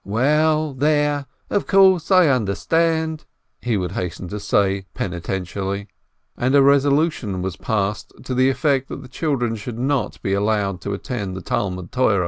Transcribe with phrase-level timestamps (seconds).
[0.03, 1.27] "Well, there!
[1.51, 3.25] Of course, I understand!"
[3.61, 5.89] he would hasten to say, penitently.
[6.35, 10.81] And a resolution was passed, to the effect that the children should not be allowed
[10.81, 12.19] to attend the Talmud Torah.